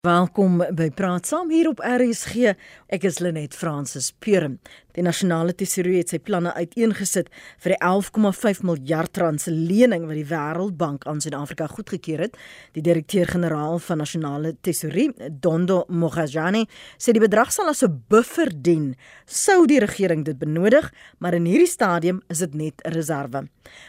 [0.00, 2.54] Welkom by Praat Saam hier op RSG.
[2.88, 4.54] Ek is Lenet Fransis Puren.
[4.96, 7.28] Die nasionale tesourie het sy planne uiteengesit
[7.62, 12.38] vir die 11,5 miljard rand se lening wat die Wêreldbank aan Suid-Afrika goedgekeur het.
[12.74, 16.64] Die direkteur-generaal van nasionale tesourie, Dondo Mogajane,
[16.96, 18.96] sê die bedrag sal as 'n buffer dien
[19.26, 23.48] sou die regering dit benodig, maar in hierdie stadium is dit net 'n reserve.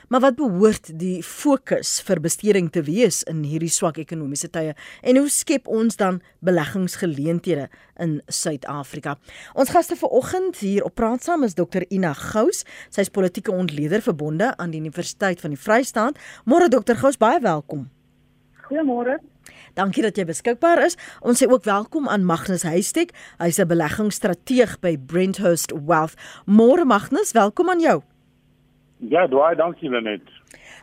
[0.10, 5.18] Maar wat behoort die fokus vir besteding te wees in hierdie swak ekonomiese tye en
[5.18, 7.70] hoe skep ons dan beleggingsgeleenthede
[8.02, 9.16] in Suid-Afrika?
[9.54, 12.66] Ons gaste vanoggend hier op praat saam is Dr Ina Gous.
[12.90, 16.18] Sy is politieke ontleder verbonde aan die Universiteit van die Vrystaat.
[16.50, 17.90] Môre Dr Gous, baie welkom.
[18.66, 19.20] Goeiemôre.
[19.78, 20.98] Dankie dat jy beskikbaar is.
[21.24, 23.14] Ons sê ook welkom aan Magnus Huystek.
[23.40, 26.16] Hy's 'n beleggingsstrateeg by Brenthurst Wealth.
[26.46, 28.02] Môre Magnus, welkom aan jou.
[28.98, 30.41] Ja, daai dankie Lenet.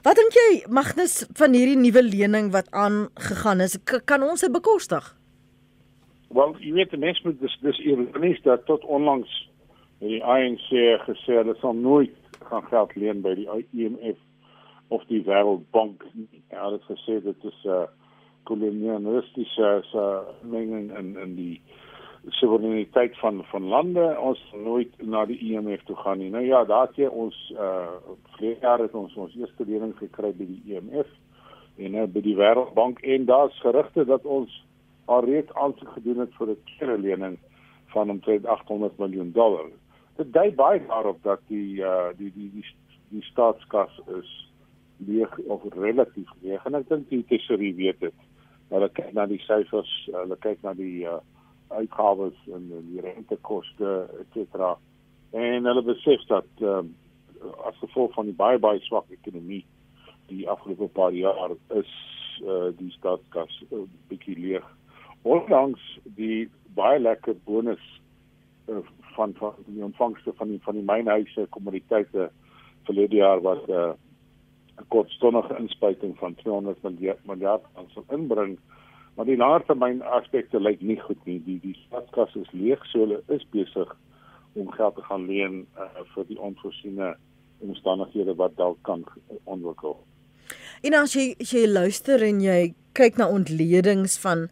[0.09, 3.75] Wat dink jy Magnus van hierdie nuwe lening wat aangegaan is?
[4.09, 5.05] Kan ons dit bekostig?
[6.33, 9.35] Wel, jy weet die mens moet dis dis ironies dat tot onlangs
[10.01, 10.71] die ANC
[11.03, 14.17] gesê hulle sal nooit gaan geld leen by die IMF
[14.97, 16.07] of die Wêreldbank.
[16.55, 17.85] Ja, hulle het gesê dit is 'n uh,
[18.49, 21.61] kolonialistiese uh, menging in in die
[22.29, 24.05] soewereiniteit van van lande.
[24.21, 26.31] Ons nooit na die IMF toe gaan nie.
[26.31, 27.97] Nou ja, daar het ons uh
[28.37, 31.11] vlede jaar het ons ons eerste lening gekry by die IMF
[31.77, 34.65] en nou by die Wêreldbank en daar's gerugte dat ons
[35.05, 37.39] alreeds aansoek gedoen het vir 'n tweede lening
[37.95, 39.71] van omtrent 800 miljoen dollar
[40.19, 42.65] dit dui baie daarop dat die uh die die die
[43.09, 44.31] die staatskas is
[45.07, 48.25] leeg of relatief leeg en ek dink die tesorie weet dit.
[48.73, 51.21] Hulle kyk na die syfers, hulle kyk na die uh
[51.69, 54.77] uitgawes en die rentekoste et cetera.
[55.31, 56.95] En hulle besef dat um
[57.69, 59.65] as gevolg van die baie baie swak ekonomie
[60.29, 61.93] die afgelope paar jaar is
[62.43, 64.67] uh die staatskas 'n uh, bietjie leeg.
[65.23, 65.83] Ondanks
[66.19, 67.85] die baie lekker bonus
[68.69, 68.83] uh,
[69.17, 72.31] van van die ontvangste van die van die mynhuise kommoditeite
[72.85, 73.93] verlede jaar wat 'n uh,
[74.89, 78.59] kortstondige inspuiting van 200 miljard miljard aan sou inbring
[79.19, 83.19] maar die langtermyn aspekte lyk nie goed nie die die staatskas is leeg so hulle
[83.35, 83.91] is besig
[84.55, 87.17] om geld te gaan leen uh, vir die onvoorsiene
[87.67, 89.03] omstandighede wat dalk kan
[89.51, 89.97] ontwikkel.
[90.87, 92.61] En as jy jy luister en jy
[92.95, 94.47] kyk na ontledings van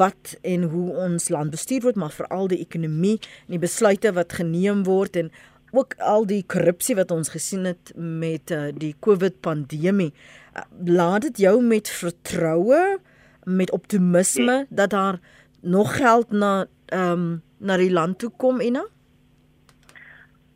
[0.00, 4.36] wat en hoe ons land bestuur word, maar veral die ekonomie en die besluite wat
[4.40, 5.30] geneem word en
[5.76, 10.10] ook al die korrupsie wat ons gesien het met uh, die COVID pandemie.
[10.56, 12.98] Uh, laat dit jou met vertroue,
[13.44, 15.20] met optimisme dat daar
[15.60, 18.86] nog geld na ehm um, na die land toe kom en nou?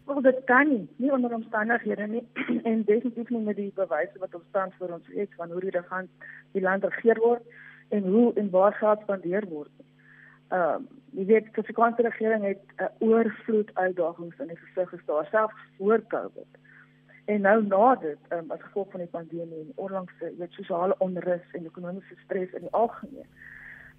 [0.05, 2.27] Wel dit kan nie, nie onder omstandighede nie
[2.71, 5.71] en definitief nie met die bewyse wat ons tans vir ons het van hoe die
[5.77, 6.11] regant
[6.53, 7.43] die land regeer word
[7.89, 9.73] en hoe en waar geld spandeer word.
[10.49, 14.89] Ehm uh, jy weet die Suid-Afrikaanse regering het 'n uh, oorvloed uitdagings in die gesig
[14.89, 16.51] gestaar selfs voor Covid.
[17.25, 21.45] En nou na dit, um, as gevolg van die pandemie en onlangse weet sosiale onrus
[21.53, 23.29] en ekonomiese stres in die algemeen.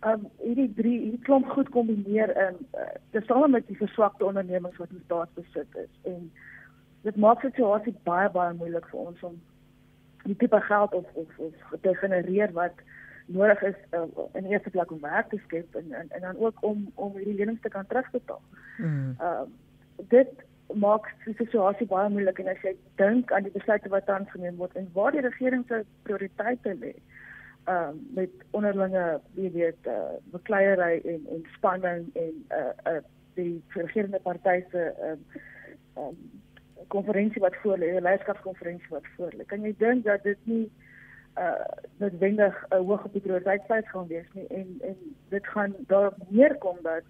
[0.05, 4.91] Um, hierdie drie hierdie klomp goed kombineer in uh, tesame met die verswakte ondernemings wat
[4.93, 6.27] ons daar besit is en
[7.07, 9.39] dit maak die situasie baie baie moeilik vir ons om
[10.25, 12.83] die tipe geld of of, of te genereer wat
[13.25, 14.05] nodig is uh,
[14.37, 17.17] in die eerste plek om werk te skep en, en en dan ook om om
[17.17, 18.41] hierdie lenings te kan terugbetaal.
[18.77, 19.15] Mm.
[19.19, 19.45] Uh
[20.11, 24.31] dit maak die situasie baie moeilik en as jy dink aan die besluite wat tans
[24.33, 26.93] geneem word en waar die regering se prioriteite lê.
[27.69, 29.05] Uh met onderlinge
[29.37, 33.01] wie weet uh bekleierery en en spanning en uh uh
[33.35, 35.17] die regerende partye se uh
[36.01, 36.17] um
[36.87, 39.45] konferensie wat voor lê, leierskapskonferensie wat voor lê.
[39.45, 40.65] Kan jy dink dat dit nie
[41.37, 41.65] uh
[41.97, 44.97] noodwendig 'n uh, hoog op die prioriteitslys gaan wees nie en en
[45.29, 47.03] dit gaan daarop neerkom dat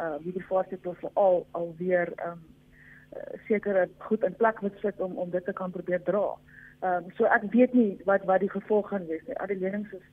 [0.00, 2.40] uh die voorsitter al alweer um
[3.46, 6.26] sekere goed in plek moet sit om om dit te kan probeer dra.
[6.80, 9.36] Ehm um, so ek weet nie wat wat die gevolg gaan wees nie.
[9.36, 10.06] Al die lenings is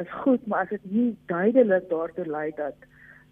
[0.00, 2.76] is goed, maar as dit nie duidelik daartoe lei dat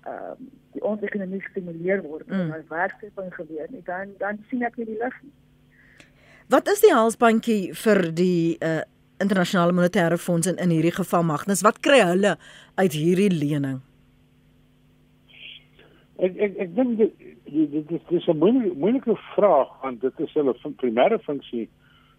[0.04, 2.52] ehm um, die ons ekonomie gestimuleer word mm.
[2.54, 5.36] en werkskeping gebeur nie, dan dan sien ek nie die lig nie.
[6.50, 8.80] Wat is die halsbandjie vir die uh
[9.20, 12.36] internasionale monetaire fonds in in hierdie geval Magnus, wat kry hulle
[12.74, 13.82] uit hierdie lening?
[16.16, 17.02] Ek ek ek dink
[17.50, 21.68] dit is dis 'n moeilike moeilike vraag want dit is hulle primêre funksie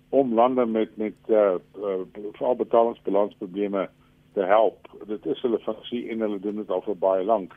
[0.10, 2.02] om lande met met uh, uh
[2.32, 3.90] veral betalingsbalansprobleme
[4.34, 4.88] te help.
[5.08, 7.56] Dit is hulle funksie en hulle doen dit al vir baie lank.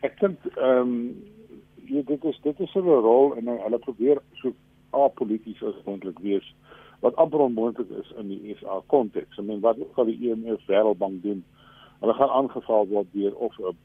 [0.00, 1.24] Ek dink ehm um,
[1.86, 4.52] ja, dit is dit is hulle rol en hulle probeer so
[4.90, 6.54] apolities as moontlik wees
[7.00, 9.38] wat amper onmoontlik is in die SA konteks.
[9.38, 11.44] I mean wat ook al die IMF e Wêreldbank doen,
[12.00, 13.76] hulle gaan aangeval word deur of 'n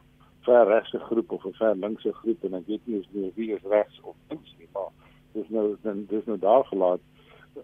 [0.47, 3.69] ver regse groep of 'n ver linkse groep en ek weet nie eens wie is
[3.75, 4.91] regs of links nie maar
[5.33, 6.99] dis nou dan dis nou daar gelaat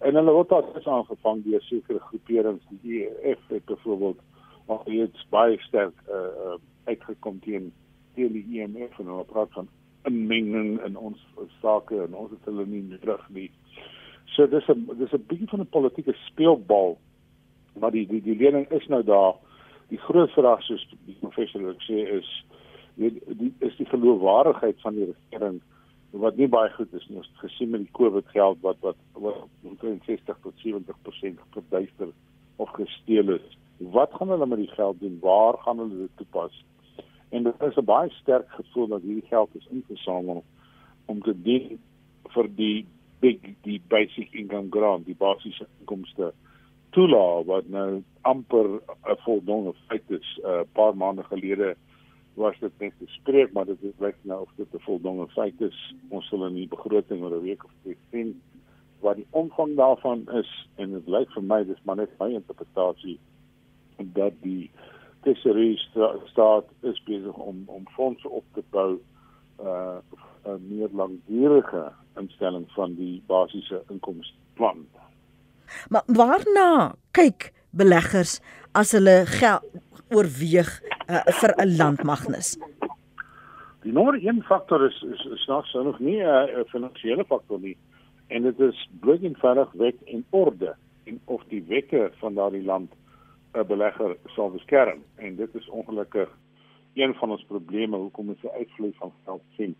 [0.02, 4.20] en hulle word ook aangevang deur sekere groeperings die EF het byvoorbeeld
[4.68, 7.74] maar dit baie sterk uh, uh, uitgekom teen
[8.16, 9.68] teen die IMF en hulle praat van
[10.10, 11.22] inmenging in ons
[11.62, 13.50] sake en ons het hulle nie terug nie.
[14.36, 16.98] So dis 'n dis 'n bietjie van 'n politieke speelbal.
[17.80, 19.36] Maar die die die lening is nou daar.
[19.90, 22.46] Die groot vraag soos die professor ook sê is
[22.96, 25.62] die, die is die geloofwaardigheid van die regering
[26.16, 27.20] wat nie baie goed is nie.
[27.20, 32.14] Ons het gesien met die COVID geld wat wat wat omtrent 60 tot 70% verduister
[32.56, 33.58] of gesteel is.
[33.78, 35.18] Wat gaan hulle met die geld doen?
[35.22, 36.64] Waar gaan hulle dit toepas?
[37.30, 40.44] En dit is 'n baie sterk gevoel dat hierdie geld is ingesamel
[41.06, 41.80] om te dien
[42.34, 42.86] vir die
[43.20, 46.34] big die basic income grant, die basiese inkomste
[46.90, 48.68] toelaat wat nou amper
[49.04, 50.40] 'n voldoende feit is.
[50.44, 51.76] 'n uh, paar maande gelede
[52.36, 55.96] was dit net bespreek, maar dit lyk nou of dit 'n voldoende feit is.
[56.10, 58.42] Ons sal in die begroting oor 'n week of twee sien
[59.00, 63.20] wat die omvang daarvan is en dit lyk vir my dis maar net my interpretasie
[63.98, 64.72] dat die
[65.26, 65.78] tesorie
[66.32, 69.00] staat is besig om om fondse op te bou
[69.60, 69.98] uh
[70.46, 74.86] 'n meer langdurige instelling van die basiese inkomsteplan.
[75.90, 78.40] Maar waarna kyk beleggers
[78.72, 79.64] as hulle geld
[80.10, 80.70] oorweeg
[81.10, 82.58] uh, vir 'n landmagnis?
[83.82, 87.60] Die nommer 1 faktor is is, is nog so nog nie 'n uh, finansiële faktor
[87.60, 87.78] nie
[88.28, 92.92] en dit is bloot eenvoudig wet en orde en of die wette van daardie land
[93.54, 96.30] 'n belegger sal beskerm en dit is ongelukkig
[96.94, 99.76] een van ons probleme hoekom ons 'n uitvloei van geld sien.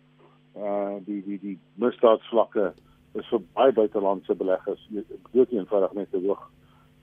[0.56, 2.72] Uh die die die misdaadvlakke
[3.12, 4.88] is vir baie buitelandse beleggers
[5.32, 6.50] dood eenvoudig net te hoog.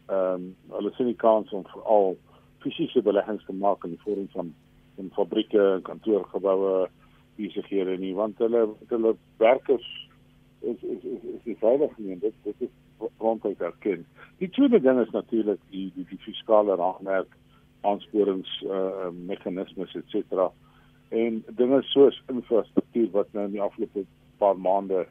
[0.07, 2.17] Ehm um, hulle sien die kans om veral
[2.63, 4.54] fisiese beleggings te maak in die vorm van
[5.01, 6.88] in fabrieke, kantoorgeboue,
[7.38, 9.86] besighede nie want hulle hulle werkers
[10.62, 14.06] is is is, is, is veilig nie en dit dit is ronduit erken.
[14.39, 17.31] Die tweede ding is natuurlik die die die fiskale raamwerk,
[17.81, 20.51] aansporings eh uh, meganismes et cetera.
[21.09, 24.06] En dinge soos infrastruktuur wat nou in die afgelope
[24.38, 25.06] paar maande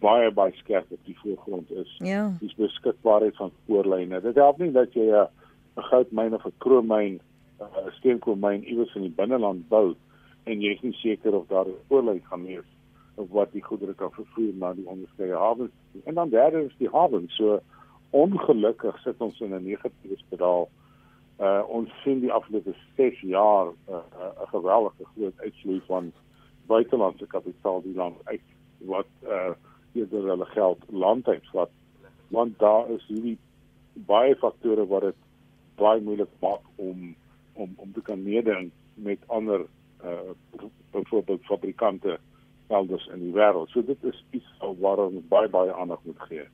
[0.00, 1.94] baie baie skerp op die voorgrond is.
[2.04, 2.32] Ja.
[2.40, 4.20] Dis beskikbaarheid van spoorlyne.
[4.20, 5.28] Dit help nie dat jy 'n
[5.78, 7.20] 'n goudmyn of 'n kroommyn,
[7.60, 9.94] 'n steenkoolmyn iewers in die binneland bou
[10.44, 12.70] en jy is nie seker of daar 'n spoorlyn gaan wees
[13.14, 15.74] of wat die goedere kan vervoer na die onderskeie hawens.
[16.04, 17.34] En dan derde is die hawens.
[17.36, 17.60] So
[18.10, 20.68] ongelukkig sit ons in 'n negatiewe spiraal.
[21.40, 26.12] Uh ons sien die afgelope 6 jaar 'n uh, uh, uh, geweldige groot uitsloei van
[26.66, 28.46] buitelandse kapitaal die land uit
[28.78, 29.54] wat uh
[29.92, 31.70] eerder hulle geld landuit vat.
[32.28, 33.38] Want daar is hierdie
[33.94, 35.16] baie faktore wat dit
[35.78, 37.14] baie moeilik maak om
[37.58, 39.66] om om te kan meeding met ander
[40.04, 40.34] uh
[40.90, 42.18] byvoorbeeld fabrikante
[42.68, 43.68] elders in die wêreld.
[43.72, 44.48] So dit is iets
[44.80, 46.46] waarom baie baie aandag moet gee.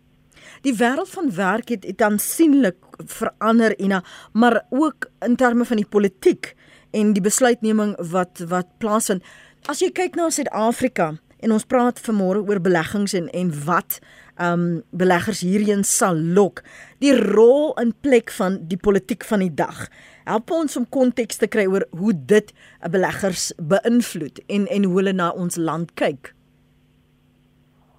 [0.67, 2.77] Die wêreld van werk het, het aansienlik
[3.07, 6.55] verander Ina, maar ook in terme van die politiek
[6.91, 9.23] en die besluitneming wat wat plaasvind.
[9.71, 14.01] As jy kyk na Suid-Afrika en ons praat vanmôre oor beleggings en en wat
[14.43, 16.65] um beleggers hierheen sal lok,
[16.99, 19.87] die rol in plek van die politiek van die dag
[20.25, 22.53] help ons om konteks te kry oor hoe dit
[22.91, 26.33] beleggers beïnvloed en en hoe hulle na ons land kyk.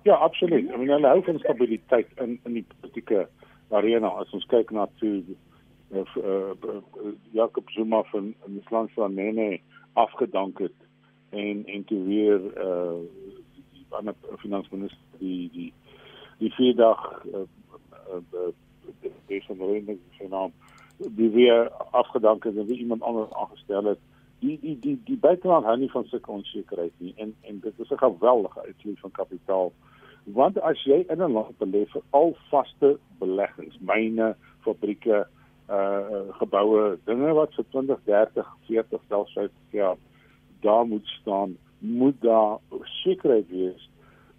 [0.05, 0.69] Ja, absoluut.
[0.69, 3.27] I mean, hulle hou van stabiliteit in in die politieke
[3.73, 4.11] arena.
[4.21, 5.21] As ons kyk na toe
[5.93, 9.59] uh, uh, Jacob Zuma van in die land van Nene
[9.93, 10.77] afgedank het
[11.29, 13.44] en en toe weer die
[13.89, 15.73] ander finansminister die die
[16.39, 17.45] die vier dag uh,
[18.09, 18.51] uh, uh,
[19.27, 20.51] die van die regering se naam
[20.97, 23.99] die weer afgedank het en wie iemand anders aangestel het.
[24.39, 27.91] Die die die die buiteland hou nie van sulke onsekerheid nie en en dit is
[27.91, 29.73] 'n geweldige uitvloei van kapitaal.
[30.23, 35.27] Want as jy in 'n land belê vir al vaste beleggings, myne, fabrieke,
[35.69, 39.97] uh geboue, dinge wat vir 20, 30, 40 selfs 50 jaar
[40.61, 42.59] daar moet staan, moet daar
[43.03, 43.89] sekerheid wees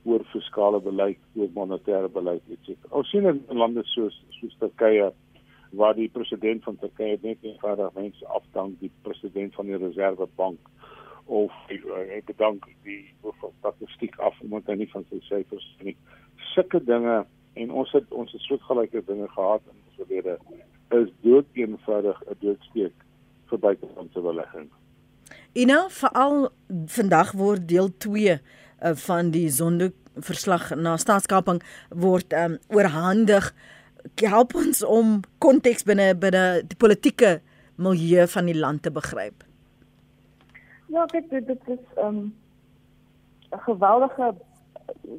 [0.06, 2.76] oor fiskale beleid, oor monetêre beleid etc.
[2.90, 5.10] Ons sien in lande soos soos Turkye
[5.76, 10.70] waar die president van Turkye net eenvoudig mense afdank die president van die reservebank
[11.26, 13.00] of hy uh, bedank die
[13.58, 15.96] statistiek af omdat hy nie van sy syfers nie
[16.52, 17.24] sulke dinge
[17.58, 20.38] en ons het ons het soortgelyke dinge gehad in ons verlede
[21.00, 22.94] is dood eenvoudig 'n doodsteek
[23.50, 24.68] vir buitelandse belegging.
[25.56, 26.50] Ina veral
[26.92, 33.48] vandag word deel 2 uh, van die sonde verslag na staatskaping word um, oorhandig
[34.20, 37.38] help ons om konteks binne binne die politieke
[37.80, 39.46] milieu van die land te begryp?
[40.92, 42.20] Ja, kyk dit, dit is 'n um,
[43.64, 44.34] geweldige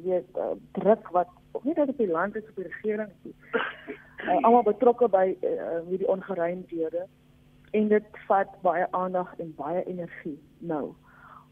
[0.06, 1.28] weet uh, druk wat
[1.62, 3.34] nie net op die land is op die regering nie.
[4.22, 7.06] Uh, almal betrokke by uh, hierdie ongeruimdhede
[7.70, 10.94] en dit vat baie aandag en baie energie nou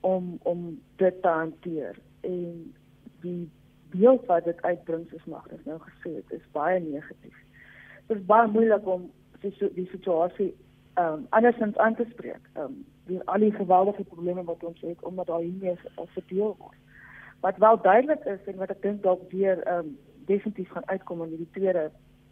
[0.01, 2.75] om om dit te hanteer en
[3.21, 3.51] die
[3.91, 7.37] beeld wat dit uitbring soos Magda nou gesê het is baie negatief.
[8.07, 10.55] Dit is baie moeilik om die, die situasie
[10.97, 12.51] ehm um, andersins aan te spreek.
[12.53, 16.79] Ehm um, die al die geweldige probleme wat ons het omdat daar hiermee verdeel word.
[17.41, 21.23] Wat wel duidelik is en wat ek dink dalk weer ehm um, definitief gaan uitkom
[21.23, 21.91] in die tweede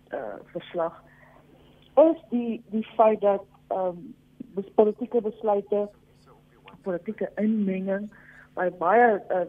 [0.08, 1.02] eh uh, verslag
[1.94, 3.42] is die die feit dat
[3.74, 4.14] um,
[4.74, 5.88] politieke besluite
[6.82, 8.10] politieke inmenging
[8.54, 9.46] by baie uh,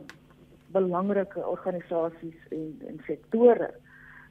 [0.74, 3.70] belangrike organisasies en en sektore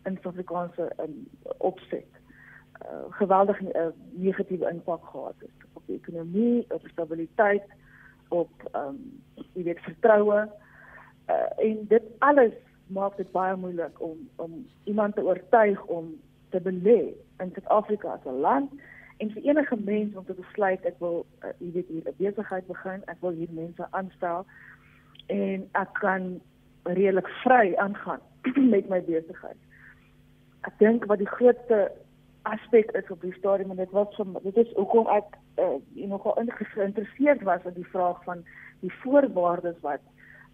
[0.05, 2.09] in Suid-Afrikaanse in opset
[2.83, 7.65] uh, geweldig uh, negatiewe impak gehad het op die ekonomie, op stabiliteit,
[8.29, 9.01] op ehm um,
[9.55, 10.39] jy weet vertroue
[11.31, 12.55] uh, en dit alles
[12.87, 16.15] maak dit baie moeilik om om iemand te oortuig om
[16.51, 17.01] te belê
[17.43, 18.71] in Suid-Afrika as 'n land
[19.17, 22.67] en vir enige mens om te besluit ek wil uh, jy weet hier 'n besigheid
[22.67, 24.47] begin, ek wil hier mense aanstel
[25.27, 26.41] en ek kan
[26.83, 28.21] redelik vry aangaan
[28.75, 29.61] met my besigheid.
[30.69, 31.93] Ek dink wat die grootste
[32.43, 36.37] aspek is op die stadium en dit was van dit is hoekom ek uh, nogal
[36.75, 38.45] geïnteresseerd was in die vraag van
[38.81, 40.03] die voorwaardes wat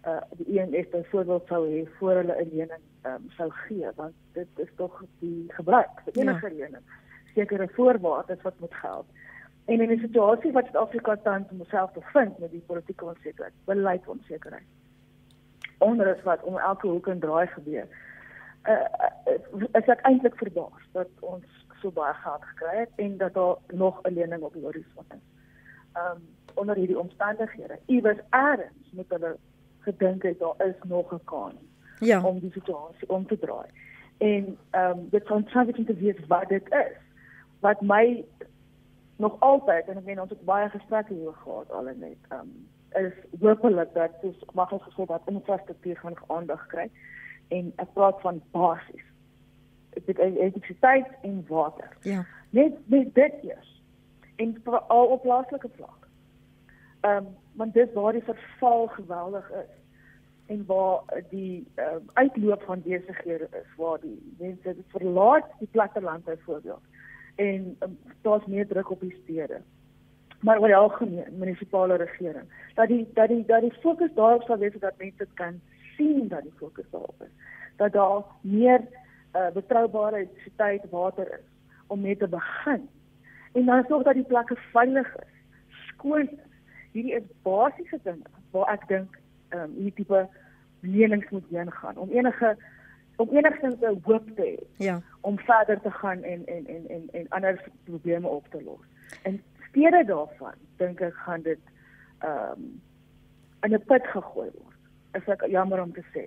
[0.07, 4.47] uh, die ENF byvoorbeeld sou hê voor hulle 'n lening um, sou gee want dit
[4.55, 6.55] is tog die gebruik vir enige ja.
[6.63, 6.85] lening
[7.33, 9.05] sekere voorwaardes wat moet geld.
[9.65, 14.67] En in 'n situasie wat Suid-Afrika tans homself bevind met die politieke onsekerheid, beleid onsekerheid.
[15.77, 17.87] Onrus wat om elke hoek en draai gebeur.
[18.63, 21.45] Uh, is ek eintlik verbaas dat ons
[21.81, 25.25] so baie geld gekry het en dat daar nog 'n lening op die horison is.
[25.93, 26.21] Um
[26.53, 29.37] onder hierdie omstandighede, iewers eers moet hulle
[29.79, 31.53] gedink het daar is nog 'n kans
[31.99, 32.23] ja.
[32.23, 33.67] om die situasie om te draai.
[34.17, 36.97] En um dit kan transition te wees wat dit is
[37.61, 38.23] wat my
[39.21, 42.51] nog altyd en ek meen ons het baie gesprekke hieroor gehad al net um
[42.99, 46.89] is hopelik dat dis mag ek gesê dat infrastruktuur gaan aandag kry.
[47.55, 49.07] En ek praat van basies
[49.93, 51.97] dit is elektrisiteit en water.
[52.07, 52.25] Ja.
[52.49, 53.71] Net net dit eers.
[54.35, 54.55] En
[54.87, 56.07] al op plaaslike vlak.
[57.01, 59.71] Um want dis waar die verval geweldig is.
[60.45, 66.90] En waar die um, uitloop van besighede is waar die mense verlaat die platteland byvoorbeeld
[67.35, 69.61] en um, daar's meer druk op die stede.
[70.41, 74.57] Maar oor die algemeen munisipale regering dat die dat die dat die fokus daarop sal
[74.57, 75.61] wees dat mense kan
[75.97, 77.33] sien dat die fokus daarop is.
[77.75, 78.81] Dat daar meer
[79.35, 81.45] uh, betroubare elektrisiteit water is
[81.87, 82.89] om mee te begin.
[83.53, 85.33] En dan sorg dat die plekke veilig is,
[85.87, 86.49] skoon is.
[86.91, 89.19] Hierdie is basiese dinge waar ek dink
[89.49, 90.27] ehm um, hierdie tipe
[90.81, 92.57] lenings moet heen gaan om enige
[93.21, 94.63] om enigstens 'n hoop te hê.
[94.77, 95.01] Ja.
[95.21, 98.85] Om verder te gaan en en en en en ander probleme op te los.
[99.21, 101.59] En steede daarvan dink ek gaan dit
[102.19, 102.81] ehm um,
[103.61, 104.79] in 'n put gegooi word.
[105.11, 106.25] Is ek jammer om te sê.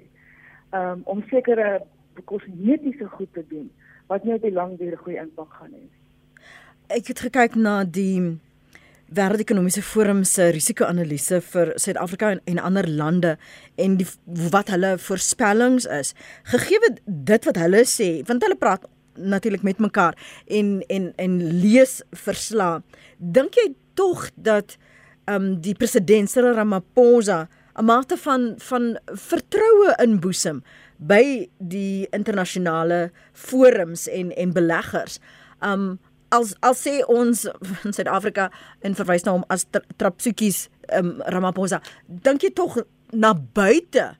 [0.70, 1.86] Ehm um, om sekere
[2.24, 3.72] kosmetiese goed te doen
[4.06, 5.84] wat nie op die lang duur goeie impak gaan hê.
[6.86, 8.40] Ek het gekyk na die
[9.12, 13.36] wêreldekonomiese forum se risiko-analise vir Suid-Afrika en, en ander lande
[13.76, 14.06] en die,
[14.52, 16.14] wat hulle voorspellings is.
[16.52, 22.00] Gegee dit wat hulle sê, want hulle praat natuurlik met mekaar en en en lees
[22.24, 22.82] verslae.
[23.18, 24.76] Dink jy tog dat
[25.24, 30.62] ehm um, die president Cyril Ramaphosa 'n mate van van vertroue inboesem
[30.98, 35.18] by die internasionale forums en en beleggers.
[35.60, 35.98] Um
[36.36, 37.46] as as sê ons
[37.84, 38.50] in Suid-Afrika
[38.84, 39.66] en verwys na hom as
[40.00, 42.80] Trapsukies um, Ramaphosa, dink jy tog
[43.12, 44.12] na buite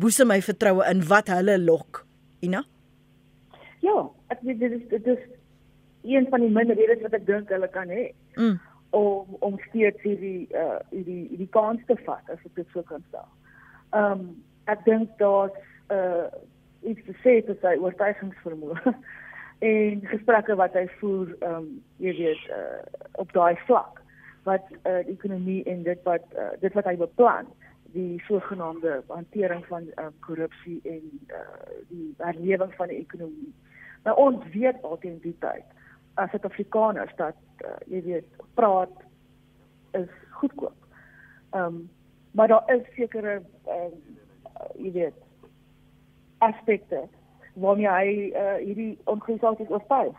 [0.00, 2.04] boese my vertroue in wat hulle lok,
[2.46, 2.64] Ina?
[3.84, 5.22] Ja, ek weet dit is dit is
[6.08, 8.10] een van die minder redes wat ek dink hulle kan hê.
[8.36, 8.58] Mm.
[8.90, 13.02] om om steeds hierdie uh hierdie hierdie kans te vat as ek dit sou kan
[13.12, 13.22] sê.
[13.94, 14.24] Ehm um,
[14.70, 15.54] ek dink daar's
[15.94, 16.26] uh
[16.90, 18.82] iets te sê te sy oortuigingsvermoë.
[19.60, 22.82] en gesprekke wat hy voer ehm um, jy weet uh,
[23.20, 23.98] op daai vlak
[24.48, 27.50] wat uh, die ekonomie en dit wat uh, dit wat hy beplan
[27.92, 31.42] die sogenaamde hantering van uh, korrupsie en uh,
[31.90, 33.52] die herlewing van die ekonomie.
[34.06, 35.66] Nou ons weet altyd die tyd
[36.20, 38.96] as dit Afrikaners dat uh, jy weet praat
[39.98, 40.76] is goedkoop.
[41.52, 41.88] Ehm um,
[42.32, 45.24] maar daar is sekere ehm uh, jy weet
[46.38, 47.08] aspekte
[47.54, 50.16] waarmee hy uh, hierdie organisasies oortuig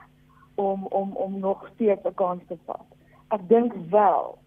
[0.55, 2.88] om om om nog steeds 'n kans te vat.
[3.27, 4.38] ek dink wel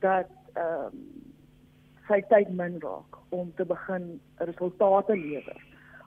[0.00, 1.04] dat ehm um,
[2.08, 5.60] sy tyd min raak om te begin resultate lewer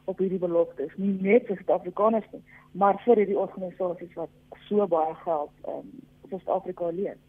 [0.06, 4.30] op hierdie beloftes nie net vir Suid-Afrikaners nie maar vir hierdie organisasies wat
[4.68, 5.88] so baie geld ehm um,
[6.30, 7.20] vir Suid-Afrika leen.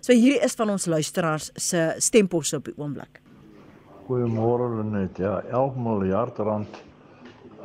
[0.00, 3.20] So hierdie is van ons luisteraars se stempels op die oomblik.
[4.06, 5.18] Goeiemôre Lenet.
[5.18, 6.82] Ja, 11 miljard rand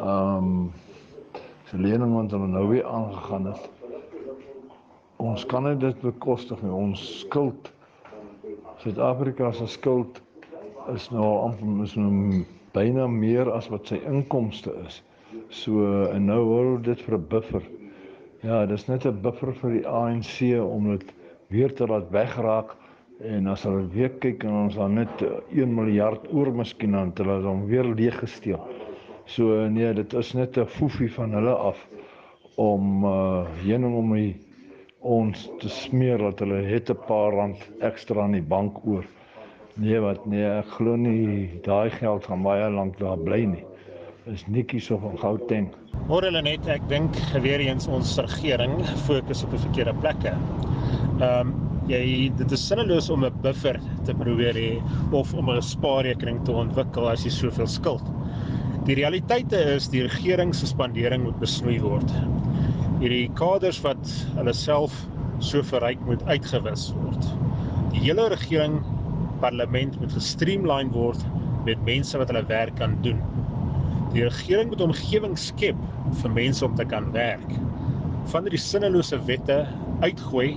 [0.01, 0.71] ehm um,
[1.71, 3.69] lening wat hulle nou weer aangegaan het.
[5.15, 6.71] Ons kan dit bekostig nie.
[6.71, 7.71] Ons skuld
[8.81, 10.21] Suid-Afrika se skuld
[10.89, 12.39] is nou amper is nou
[12.73, 15.03] byna meer as wat sy inkomste is.
[15.53, 17.61] So en nou hoor dit vir 'n buffer.
[18.41, 21.13] Ja, dis net 'n buffer vir die ANC om dit
[21.49, 22.75] weer te laat wegraak
[23.19, 25.21] en as hulle weer kyk en ons dan net
[25.53, 28.65] 1 miljard oor miskien te laat om weer leeg gesteel.
[29.31, 31.87] So nee, dit is net 'n foefie van hulle af
[32.55, 34.33] om uh heuning om die
[34.99, 39.05] ons te smeer dat hulle het 'n paar rand ekstra aan die bank oor.
[39.75, 43.63] Nee wat nee, ek glo nie daai geld gaan baie lank daar bly nie.
[44.25, 45.71] Is netjies of van Gauteng.
[46.07, 50.35] Hoor hulle net, ek dink weer eens ons regering fokus op die verkeerde plekke.
[51.21, 51.55] Ehm um,
[51.87, 54.71] jy dit is sinneloos om 'n buffer te probeer hê
[55.11, 58.03] of om 'n spaarrekening te ontwikkel as jy soveel skuld.
[58.87, 62.09] Die realiteite is die regering se spandering moet besnoei word
[63.01, 64.93] hierdie kaders wat hulle self
[65.41, 67.29] so verryk moet uitgewis word.
[67.95, 68.75] Die hele regering
[69.41, 71.23] parlement moet gestreamline word
[71.65, 73.17] met mense wat hulle werk kan doen.
[74.13, 75.79] Die regering moet omgewing skep
[76.21, 77.55] vir mense om te kan werk.
[78.29, 79.63] Van hierdie sinnelose wette
[80.05, 80.51] uitgooi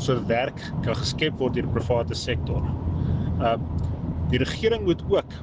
[0.00, 2.64] sodat werk kan geskep word deur die private sektor.
[3.36, 3.58] Uh
[4.32, 5.34] die regering moet ook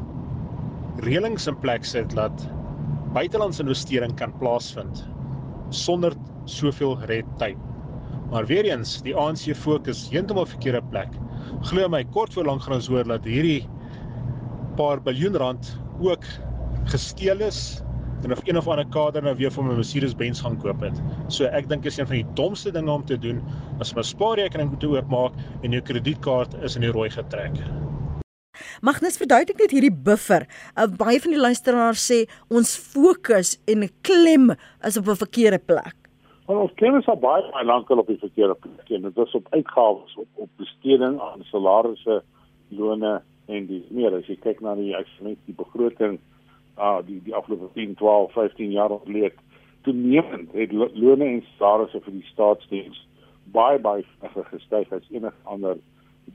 [1.05, 2.43] reëlings in plek sit dat
[3.15, 5.05] buitelandse investering kan plaasvind
[5.75, 6.15] sonder
[6.49, 7.59] soveel red tape.
[8.29, 11.13] Maar weer eens, die ANC fokus heeltemal verkeerde plek.
[11.69, 13.63] Glo my, kort voor lank gaan ons hoor dat hierdie
[14.77, 16.25] paar biljoen rand ook
[16.91, 17.81] gesteel is
[18.23, 20.97] en of een of ander kader nou weer vir my Mercedes-Benz gaan koop het.
[21.31, 23.39] So ek dink is een van die domste dinge om te doen
[23.79, 27.55] as my spaarrekening moet oopmaak en jou kredietkaart is in die rooi getrek.
[28.81, 30.45] Magnus verduidelik net hierdie buffer.
[30.75, 34.53] Uh, baie van die luisteraars sê ons fokus en klem
[34.87, 35.95] is op 'n verkeerde plek.
[36.47, 38.87] Wel, ons kennis al baie baie lank al op die verkeerde plek.
[38.87, 42.23] Dit is op uitgawes op op besteding aan salarisse,
[42.69, 46.19] lone en dis meer as jy kyk na die ekstremis die begroting
[46.77, 49.35] uh die die afgelope 10, 12, 15 jaar ontleed
[49.81, 53.07] toenemend het lone en salarisse vir die staatsdiens
[53.51, 54.03] baie baie
[54.51, 55.77] gestyg as enige ander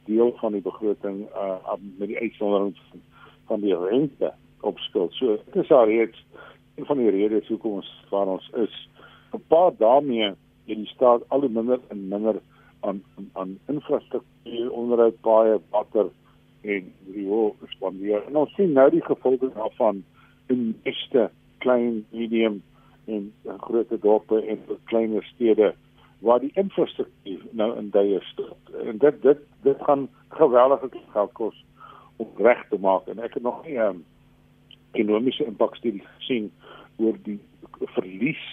[0.05, 2.77] deel van die begroting uh met die uitsondering
[3.47, 5.13] van die rente op skuld.
[5.13, 6.25] So dit is al reeds
[6.75, 8.89] een van die redes hoekom ons waar ons is
[9.31, 10.33] gepaard daarmee
[10.67, 12.41] het die staat al hoe minder en minder
[12.81, 16.11] aan aan, aan infrastruktuur onderhoud baie water
[16.61, 18.23] en riool spandeer.
[18.27, 20.05] En ons sien nou die gevolge daarvan
[20.47, 22.63] in meeste klein, medium
[23.05, 23.33] en
[23.67, 25.75] groot dorpe en klein stede
[26.25, 28.71] waar die infrastruktuur nou in duie stort.
[28.85, 31.65] En dit dit dit gaan geweldige geld kos
[32.17, 34.05] om reg te maak en ek het nog nie 'n um,
[34.93, 36.53] ekonomiese impakstudie gesien
[36.97, 37.41] oor die
[37.97, 38.45] verlies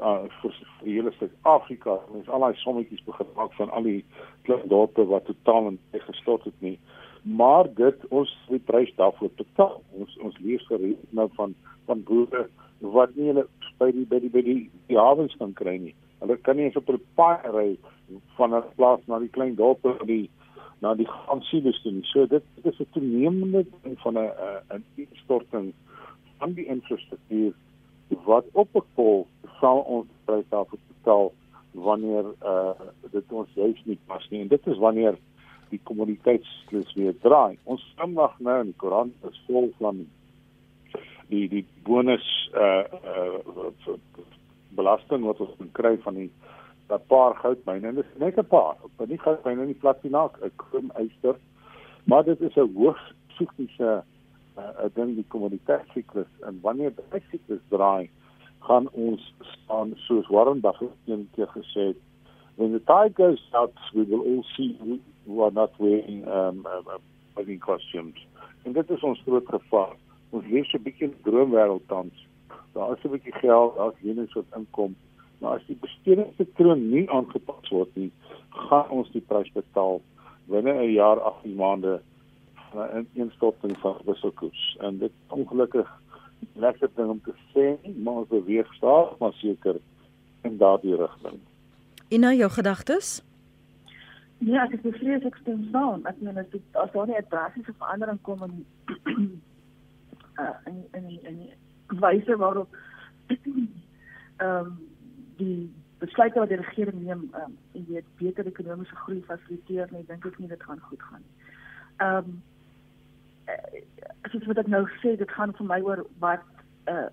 [0.00, 1.98] uh vir die hele Suid-Afrika.
[2.16, 4.04] Ons al daai sommetjies begin maak van al die
[4.42, 6.78] klein dorpe wat totaal en gestort het nie.
[7.22, 9.82] Maar dit ons die prys daarvoor betaal.
[9.92, 11.54] Ons ons lees gereed nou van
[11.86, 12.48] van boere
[12.80, 13.46] wat nie hulle
[13.78, 15.94] by die by die by die, die hawens kan kry nie.
[16.20, 17.78] Hulle kan nie op 'n paai ry
[18.36, 20.30] van 'n plaas na die klein dorpe die
[20.80, 22.04] na die gansies toe nie.
[22.04, 24.30] So dit, is 'n toenemende ding van 'n
[24.70, 25.72] 'n instorting
[26.38, 27.52] van die infrastruktuur
[28.24, 29.26] wat op 'n kol
[29.60, 31.32] sal ons prys daarvoor betaal
[31.72, 32.72] wanneer uh
[33.10, 35.18] dit ons juis nie pas nie en dit is wanneer
[35.70, 37.58] die kommoditeitsklus weer draai.
[37.64, 40.06] Ons vandag nou in die koerant is vol van
[41.28, 43.96] die die bonus uh uh
[44.76, 46.30] belasting wat ons kry van die
[46.90, 48.76] 'n paar goudmyne en dit is net 'n paar.
[48.82, 51.36] Op nie goudmyne nie platinaak, 'n krom eyster.
[52.04, 54.04] Maar dit is 'n hoogs sikliese
[54.58, 58.10] uh, ding die kommoditeitssiklus en wanneer die siklus draai
[58.66, 62.00] gaan ons staan soos Warren Buffett een keer gesê het
[62.56, 64.76] when the tide goes out we will all see
[65.26, 66.98] who are not wearing um uh,
[67.38, 68.26] uh, costumes
[68.64, 69.94] en dit is ons groot gevaar
[70.30, 72.26] ons leef 'n bietjie in droomwêreld tans
[72.72, 74.96] daar is 'n bietjie geld daar's lenings wat inkom
[75.38, 78.12] maar as die bestedingspatroon nie aangepas word nie
[78.50, 80.00] gaan ons die prys betaal
[80.46, 82.00] binne 'n jaar 18 maande
[82.74, 85.88] 'n instorting van wisselkoers en dit ongelukkig
[86.52, 89.76] lekker ding om te sê, maar ons beweeg stadig maar seker
[90.42, 91.38] in daardie rigting.
[92.08, 93.22] En nou jou gedagtes?
[94.38, 96.06] Ja, ek is bevrees ek stem saam.
[96.08, 98.54] Ek meen as dit as daar nie 'n drastiese verandering kom in
[100.42, 101.38] uh, in in in
[101.90, 102.76] wyse waarop
[103.30, 103.66] ehm
[104.38, 104.78] um,
[105.36, 110.04] die besluite wat die regering neem, ehm um, en weet beter ekonomiese groei fasiliteer, nee,
[110.08, 111.34] dink ek nie dit gaan goed gaan nie.
[111.96, 112.42] Ehm um,
[114.30, 116.44] soos wat ek nou sê, dit gaan vir my oor wat
[116.86, 117.08] 'n uh,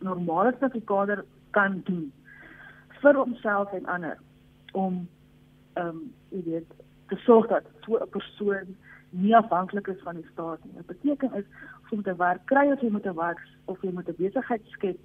[0.00, 2.12] normale Suid-Afrikaner kan doen
[3.00, 4.18] vir homself en ander
[4.72, 5.06] om
[5.74, 6.74] ehm um, jy weet
[7.08, 8.76] te sorg dat so 'n persoon
[9.10, 10.74] nie afhanklik is van die staat nie.
[10.74, 11.44] Dit beteken is
[11.90, 14.62] jy moet 'n werk kry of jy moet 'n werk of jy moet 'n besigheid
[14.66, 14.98] skep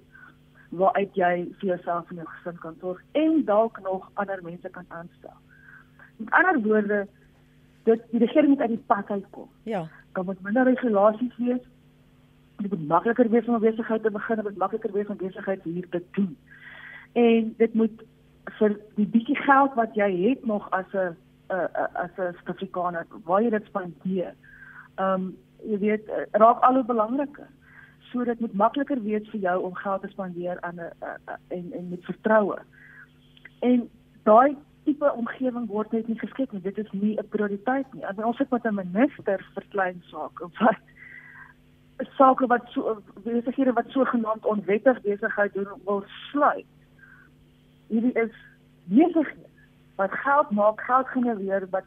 [0.70, 4.84] waaruit jy vir jouself en jou gesin kan sorg en dalk nog ander mense kan
[4.88, 5.36] aanstel.
[6.16, 7.06] Met ander woorde,
[7.84, 9.48] dit die regering moet uit die pad uitkom.
[9.62, 9.88] Ja.
[10.12, 11.60] Daar moet minder regulasies wees.
[12.56, 15.62] Dit moet makliker wees om 'n besigheid te begin, dit moet makliker wees om besigheid
[15.62, 16.36] hier te doen.
[17.12, 18.02] En dit moet
[18.58, 21.16] vir die bietjie geld wat jy het nog as 'n
[21.92, 24.34] as 'n Suid-Afrikaner, waar jy dit spandeer.
[24.94, 27.48] Ehm um, jy weet raak al hoe belangriker.
[28.10, 30.92] So dit makliker wees vir jou om geld te spandeer aan 'n
[31.48, 32.58] en en met vertroue.
[33.60, 33.88] En
[34.22, 36.62] daai tipe omgewing word net nie geskep nie.
[36.62, 38.24] Dit is nie 'n prioriteit nie.
[38.24, 40.80] Ons het met 'n minister vir klein sake wat
[42.16, 46.66] sake wat so besighede wat sogenaamd onwettig besigheid doen wil sluit.
[47.86, 48.34] Hierdie is
[48.84, 49.50] besighede
[49.96, 51.84] wat geld maak, geld genereer wat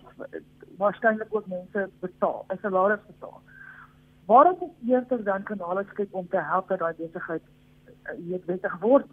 [0.78, 3.42] waarskynlik ook mense betaal, 'n salaris betaal.
[4.26, 7.42] Waarom is eerder dan kanale skep om te help dat daai besigheid
[8.04, 9.06] weet uh, wettig word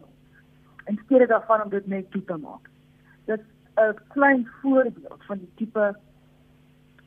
[0.85, 2.71] in steede daarvan om dit net toe te maak.
[3.25, 3.41] Dit
[3.75, 5.99] 'n klein voorbeeld van die tipe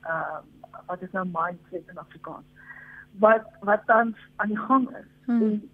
[0.01, 0.39] ehm uh,
[0.85, 2.45] wat is nou mindset in Afrikaans.
[3.19, 5.09] Wat wat dan aan die gang is.
[5.25, 5.41] Hmm.
[5.41, 5.69] En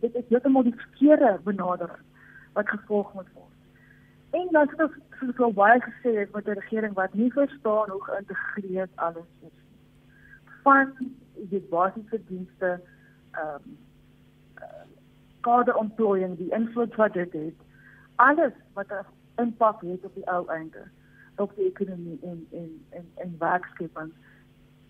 [0.00, 2.06] dit is heeltemal die verkeerde benadering
[2.52, 3.56] wat gevolg moet word.
[4.30, 7.90] En dan het ons soos al baie gesê het met 'n regering wat nie verstaan
[7.90, 9.61] hoe geïntegreerd alles is.
[10.62, 10.92] Van
[11.50, 12.80] die basiese dienste
[13.32, 13.76] ehm um,
[14.62, 14.84] uh,
[15.42, 17.54] kaderontplooiing, die invloed wat dit het,
[18.16, 19.06] alles wat 'n
[19.42, 20.84] impak het op die ou einde
[21.36, 24.12] op die ekonomie en en en en werkskepping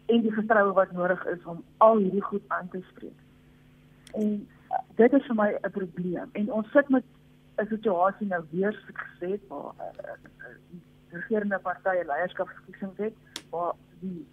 [0.07, 3.19] en die vertroue wat nodig is om al hierdie goed aan te spreek.
[4.13, 7.05] En uh, dit is vir my 'n probleem en ons sit met
[7.57, 10.57] 'n situasie nou weer soos gesê waar uh, uh,
[11.09, 13.15] regerende partye leierskapsverkiesings het
[13.51, 14.27] waar die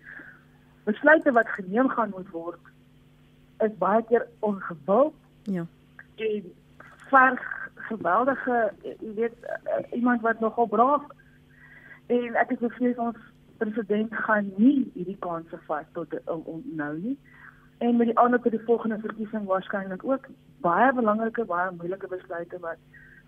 [0.89, 2.73] besluite wat geneem gaan moet word
[3.65, 5.15] is baie keer ongewild.
[5.43, 5.65] Ja.
[6.15, 6.51] En
[7.09, 7.41] verg
[7.89, 11.03] geweldige jy weet uh, iemand wat nogal braaf
[12.05, 13.17] en ek is bevrees ons
[13.61, 17.15] president gaan nie hierdie kans vat tot om, om nou nie
[17.85, 20.29] en met die ander tot die volgende verkiesing waarskynlik ook
[20.65, 22.81] baie belangrike baie moeilike besluite wat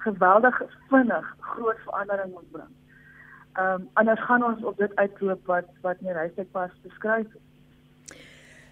[0.06, 2.72] geweldig vinnig groot verandering moet bring.
[3.54, 7.51] Ehm um, anders gaan ons op dit uitloop wat wat nie regtig pas beskryf het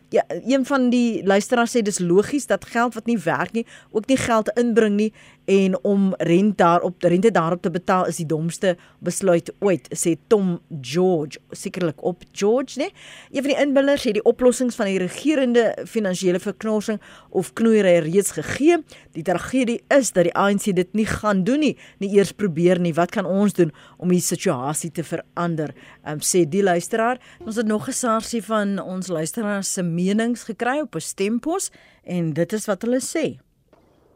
[0.10, 4.08] ja, een van die luisteraars sê dis logies dat geld wat nie werk nie, ook
[4.08, 5.14] nie geld inbring nie
[5.50, 10.60] en om rente daarop rente daarop te betaal is die domste besluit ooit, sê Tom
[10.82, 12.90] George, sekerlik op George, né?
[13.32, 18.36] Een van die inbillers sê die oplossings van die regerende finansiële verknorsing of knoeiery reeds
[18.38, 18.78] gegee.
[19.18, 22.94] Die tragedie is dat die ANC dit nie gaan doen nie, nie eers probeer nie.
[22.94, 25.74] Wat kan ons doen om die situasie te verander?
[26.06, 27.18] Um, sê die luisteraar.
[27.46, 31.72] Ons het nog 'n sarsie van ons luisteraars se menings gekry op 'n stempos
[32.04, 33.40] en dit is wat hulle sê.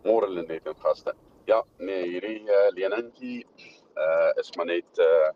[0.03, 1.13] Môre lê net met gaste.
[1.47, 3.45] Ja, nee, hierdie uh, leningkie
[4.03, 5.29] uh is maar net uh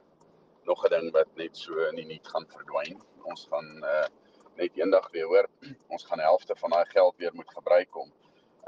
[0.67, 2.99] nog 'n ding wat net so in die niet gaan verdwyn.
[3.23, 4.07] Ons gaan uh
[4.57, 5.47] net eendag weer hoor,
[5.93, 8.11] ons gaan helfte van daai geld weer moet gebruik om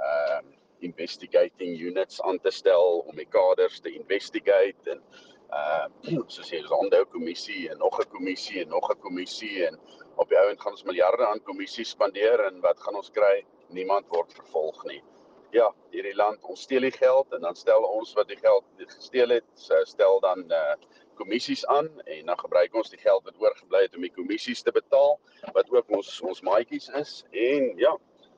[0.07, 0.39] uh
[0.79, 5.03] investigating units aan te stel om die kaders te investigate en
[5.51, 5.85] uh
[6.35, 9.79] soos jy Zondo kommissie en nog 'n kommissie en nog 'n kommissie en
[10.15, 13.45] op die ouend gaan ons miljarde aan kommissies spandeer en wat gaan ons kry?
[13.67, 15.03] Niemand word vervolg nie.
[15.51, 19.33] Ja, hierdie land ons steel die geld en dan stel ons wat die geld gesteel
[19.39, 20.73] het, stel dan uh
[21.19, 24.71] kommissies aan en dan gebruik ons die geld wat oorgebly het om die kommissies te
[24.71, 25.17] betaal
[25.51, 27.91] wat ook ons ons maatjies is en ja,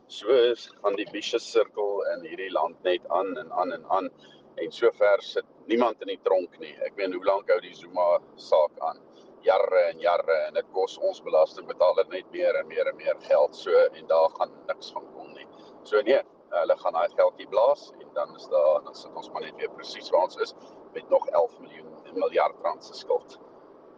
[0.09, 4.09] so is gaan die vicious circle in hierdie land net aan en aan en aan
[4.57, 6.73] en sover sit niemand in die tronk nie.
[6.85, 8.99] Ek weet hoe lank hou die Zuma saak aan?
[9.45, 13.55] Jare en jare en dit kos ons belastingbetaler net meer en meer en meer geld.
[13.57, 15.47] So en daar gaan niks van kom nie.
[15.87, 16.19] So nee,
[16.59, 19.71] hulle gaan daai geldjie blaas en dan is daar dan sit ons maar net weer
[19.77, 20.53] presies waar ons is
[20.93, 23.39] met nog 11 miljoen miljard rand se skuld.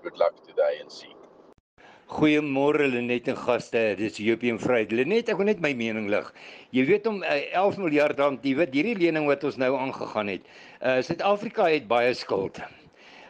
[0.04, 1.16] Good luck today and see.
[2.14, 3.82] Goeiemôre Lenet en gaste.
[3.98, 4.92] Dis Jopie en Vryheid.
[4.92, 6.28] Lenet, ek wil net my mening lig.
[6.76, 10.30] Jy weet om uh, 11 miljard rand, jy weet hierdie lening wat ons nou aangegaan
[10.36, 10.46] het.
[10.84, 12.62] Uh Suid-Afrika het baie skuld.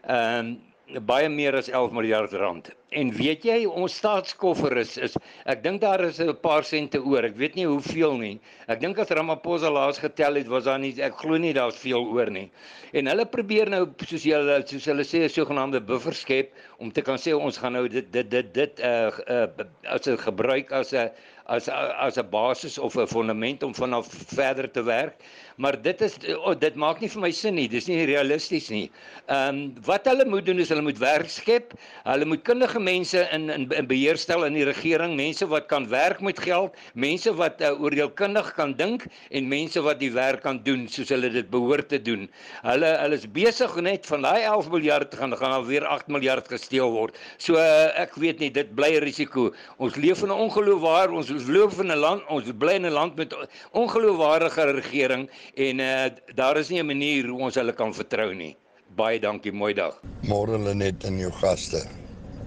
[0.03, 0.53] Ehm um,
[1.01, 2.69] baie meer as 11 miljard rand.
[2.93, 5.15] En weet jy, ons staatskoffer is is
[5.49, 7.25] ek dink daar is 'n paar sente oor.
[7.25, 8.39] Ek weet nie hoeveel nie.
[8.67, 12.05] Ek dink as Ramaphosa laas getel het, was daar nie ek glo nie daar's veel
[12.05, 12.51] oor nie.
[12.93, 17.01] En hulle probeer nou soos hulle soos hulle sê 'n sogenaamde buffer skep om te
[17.01, 19.47] kan sê ons gaan nou dit dit dit dit uh, uh
[19.85, 21.09] as 'n gebruik as 'n
[21.45, 25.21] as as 'n basis of 'n fondament om vanaf verder te werk.
[25.57, 27.67] Maar dit is oh, dit maak nie vir my sin nie.
[27.69, 28.87] Dis nie realisties nie.
[29.27, 31.73] Ehm um, wat hulle moet doen is hulle moet werk skep.
[32.07, 35.87] Hulle moet kundige mense in in, in beheer stel in die regering, mense wat kan
[35.91, 40.61] werk met geld, mense wat uh, oordeelkundig kan dink en mense wat die werk kan
[40.65, 42.27] doen soos hulle dit behoort te doen.
[42.63, 46.91] Hulle hulle is besig net van daai 11 miljard gaan gaan alweer 8 miljard gesteel
[46.93, 47.19] word.
[47.37, 49.51] So uh, ek weet nie, dit bly 'n risiko.
[49.77, 53.15] Ons leef in 'n ongeloofwaar, ons leef in 'n land, ons bly in 'n land
[53.15, 53.33] met
[53.71, 58.55] ongeloofwaardige regering en uh, daar is nie 'n manier hoe ons hulle kan vertrou nie.
[58.95, 59.99] Baie dankie, mooi dag.
[60.21, 61.81] Môre hulle net in jou gaste.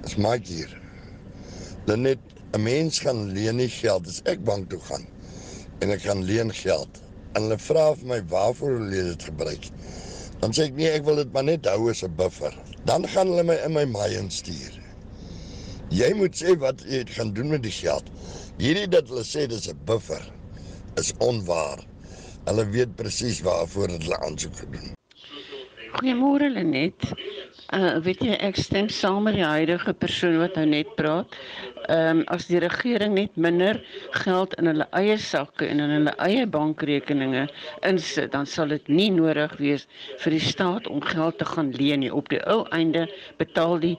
[0.05, 0.71] Is Mike hier.
[1.87, 2.19] Lenet,
[2.53, 5.07] 'n mens gaan leen nie geld as ek bank toe gaan
[5.81, 7.03] en ek gaan leen geld.
[7.35, 9.69] En hulle vra vir my waarvoor hulle dit gebruik.
[10.41, 12.55] Dan sê ek nee, ek wil dit maar net hou as 'n buffer.
[12.85, 14.79] Dan gaan hulle my in my maai instuur.
[15.91, 18.09] Jy moet sê wat jy gaan doen met die geld.
[18.59, 20.23] Hierdie dat hulle sê dis 'n buffer
[20.97, 21.85] is onwaar.
[22.47, 24.93] Hulle weet presies waarvoor hulle aansoek gedoen.
[25.97, 27.07] Goeiemôre Lenet.
[27.75, 31.35] Uh weet jy ek stem saam met die huidige persoon wat nou net praat.
[31.89, 33.81] Ehm um, as die regering net minder
[34.23, 37.49] geld in hulle eie sakke en in hulle eie bankrekeninge
[37.91, 39.89] insit, dan sal dit nie nodig wees
[40.23, 42.15] vir die staat om geld te gaan leen nie.
[42.15, 43.09] Op die ou einde
[43.43, 43.97] betaal die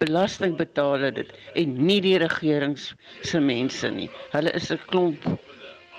[0.00, 4.08] belastingbetaler dit en nie die regering se mense nie.
[4.32, 5.28] Hulle is 'n klomp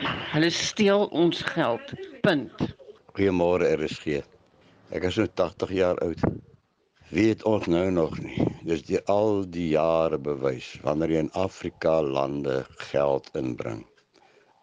[0.01, 1.93] hulle steel ons geld.
[2.25, 2.63] Punt.
[3.13, 4.21] Goeiemôre RSG.
[4.93, 6.23] Ek is nou 80 jaar oud.
[7.13, 8.47] Weet ons nou nog nie.
[8.65, 13.83] Dis die al die jare bewys wanneer jy in Afrika lande geld inbring.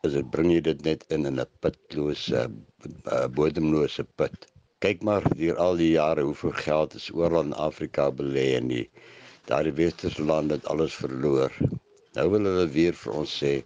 [0.07, 4.49] Is dit bring jy dit net in in 'n putlose uh, bodemlose put.
[4.83, 8.87] Kyk maar deur al die jare hoeveel geld is oral in Afrika belê in die
[9.47, 11.53] daardie westerse lande het alles verloor.
[12.17, 13.61] Nou wil hulle weer vir ons sê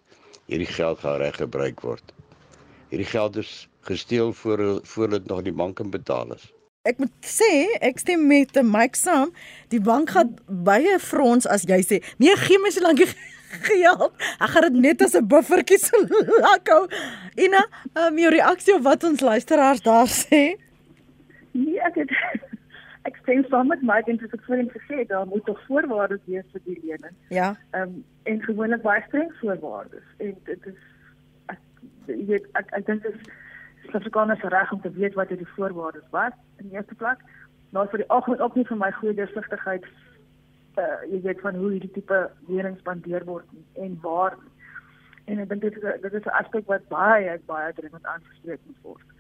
[0.46, 2.12] hierdie geld gaan reg gebruik word.
[2.88, 6.54] Hierdie geld is gesteel voor voor dit nog die banke betaal is
[6.84, 7.46] ek moet sê
[7.80, 9.30] ek stem met die Mike saam.
[9.72, 10.34] Die bank gaan
[10.66, 13.00] baie frons as jy sê, nee, gee my so lank
[13.70, 14.12] geld.
[14.36, 15.96] Ek gaan dit net as 'n buffertjie so
[16.44, 16.84] lank hou.
[17.40, 17.64] Ina,
[18.04, 20.42] um, jou reaksie op wat ons luisteraars daar sê?
[21.56, 22.12] Nee, ek het
[23.08, 26.24] ek stem saam met Mike en soos ek voorheen gesê het, daar moet tog voorwaardes
[26.24, 27.16] wees vir die lening.
[27.28, 27.54] Ja.
[27.70, 30.78] Ehm um, en gewoonlik baie streng voorwaardes en dit is
[31.52, 31.60] ek
[32.30, 33.32] weet ek ek dink dit is
[33.84, 37.20] Suid-Afrikaners reg om te weet wat die voorwaardes was in die eerste plek.
[37.76, 39.84] Maar vir die algemeen ook nie vir my goeie deursigtigheid
[40.80, 44.38] uh jy weet van hoe hierdie tipe lenings spandeer word en waar.
[45.28, 49.13] En ek dink dit dit is 'n aspek wat baie baie dringend aangespreek moet word.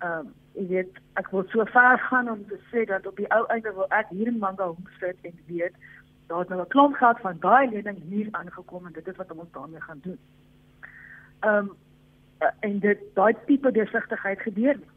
[0.00, 3.28] Ehm um, jy weet ek wil so ver gaan om te sê dat op die
[3.36, 5.74] ou einde wil ek hier in Manga sit en weet
[6.30, 9.30] daar het nou 'n klomp geld van daai lening hier aangekom en dit is wat
[9.30, 10.18] ons daarmee gaan doen.
[11.40, 11.76] Ehm um,
[12.60, 14.90] en dit daai tipe deursigtigheid gebeur nie.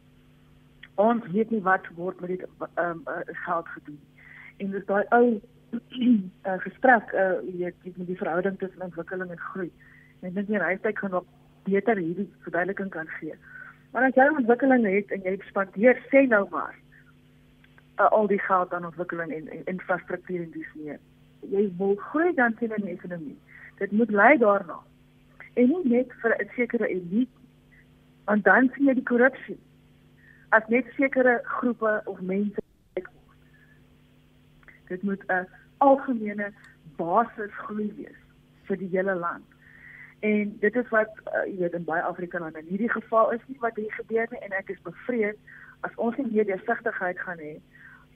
[0.94, 4.00] Ons weet nie wat word met dit ehm um, uh, geld gedoen.
[4.56, 5.40] En dis daai ou
[5.72, 9.72] uh, gesprek uh jy weet met die verhouding tussen ontwikkeling en groei.
[10.20, 11.24] En ek dink die reiskyk gaan nog
[11.64, 13.34] beter hierdie verduideliking kan gee.
[13.94, 18.74] Maar as jy ontwikkeling het en jy spandeer sê nou maar uh, al die geld
[18.74, 20.98] aan ontwikkeling en, en infrastruktuur en dis meer.
[21.52, 23.38] Jy wil groei dan sien in die ekonomie.
[23.78, 24.80] Dit moet lei daarna
[25.54, 27.38] en nie net vir 'n sekere elite
[28.24, 29.58] want dan sien jy die korrupsie
[30.56, 32.64] as net sekere groepe of mense
[32.96, 33.10] word
[34.88, 35.46] dit moet 'n
[35.78, 36.52] algemene
[36.96, 38.20] basis groei wees
[38.66, 39.53] vir die hele land
[40.24, 43.44] en dit is wat uh, jy weet in baie Afrika lande in hierdie geval is
[43.50, 47.42] nie wat hier gebeur nie en ek is bevrees as ons nie meer deursigtigheid gaan
[47.44, 47.54] hê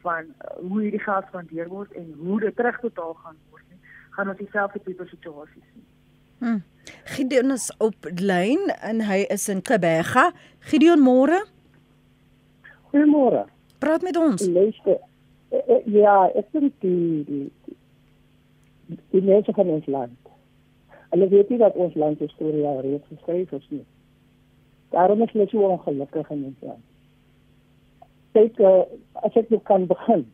[0.06, 4.34] van uh, hoe hierdie geld spandeer word en hoe dit terugbetaal gaan word nie gaan
[4.34, 5.86] ons dieselfde tipe situasie sien
[6.38, 6.62] Hmm.
[7.04, 10.28] Gideon is op lyn en hy is in Kebega.
[10.70, 11.40] Gideon môre?
[12.92, 13.44] Goeiemôre.
[13.78, 14.46] Praat met ons.
[14.46, 15.00] Luister.
[15.48, 17.50] Eh, eh, ja, ek sien die die
[19.12, 20.27] die mense van ons land.
[21.14, 23.84] Hulle weet nie dat ons land se storie al reeds geskryf is nie.
[24.94, 26.84] Daarom is hulle so ongelukkig in ons land.
[28.36, 28.84] Kyk, uh,
[29.24, 30.24] as ek nou kan begin.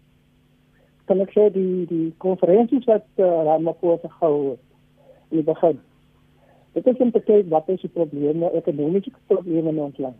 [1.11, 4.63] Kan ek sê die die konferensies wat uh, Ramaphosa gehou het
[5.31, 5.83] in die begin
[6.75, 10.17] Dit is om te kyk wat is die probleme, ekonomiese probleme in ons land.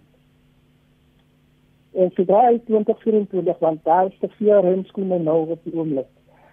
[1.99, 6.07] En vir daai 2024 want daar is te veel remskoene nou op die oomblik.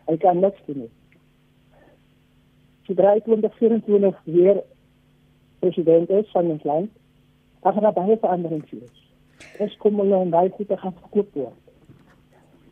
[0.10, 0.90] Hy kan niks doen nie.
[2.88, 4.62] Sodra hy 2024 weer
[5.62, 6.90] president is van ons land,
[7.62, 9.02] dan gaan daar baie verandering wees.
[9.62, 11.60] Ons kom hulle en baie goed gaan verkoop word.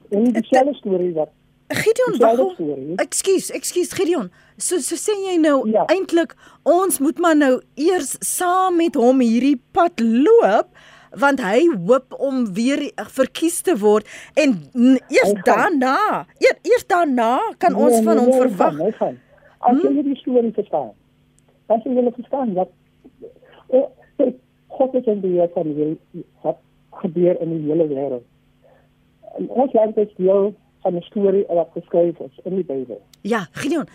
[0.10, 1.30] En die selfde storie wat
[1.70, 2.96] Gideon.
[2.98, 4.32] Ekskuus, ekskuus Gideon.
[4.58, 5.86] So so sê jy nou ja.
[5.94, 6.34] eintlik
[6.66, 10.74] ons moet maar nou eers saam met hom hierdie pad loop
[11.18, 12.82] want hy hoop om weer
[13.14, 14.06] verkies te word
[14.38, 14.58] en
[15.10, 18.78] eers daarna, eers, eers daarna kan nee, ons van nee, hom nee, verwag.
[18.78, 19.29] Nee,
[19.60, 20.04] As jy hmm?
[20.08, 20.92] die storie verstaan.
[21.68, 22.72] As jy wil verstaan wat
[23.70, 24.32] eh,
[24.80, 26.62] God het in die van die wat
[27.02, 28.26] gebeur in die hele wêreld.
[29.48, 33.02] Ons land is deel van 'n storie wat geskryf is in die Bybel.
[33.22, 33.88] Ja, Gideon,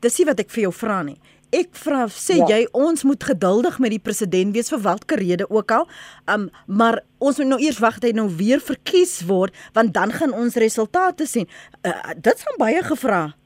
[0.00, 1.18] dis nie wat ek vir jou vra nie.
[1.50, 2.46] Ek vra sê ja.
[2.46, 5.88] jy ons moet geduldig met die president wees vir watter rede ook al.
[6.28, 10.12] Um maar ons moet nou eers wag dat hy nou weer verkies word want dan
[10.12, 11.48] gaan ons resultate sien.
[11.82, 13.37] Uh, dit gaan baie gevra.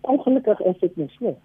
[0.00, 1.36] Ongelukkig is dit nie so.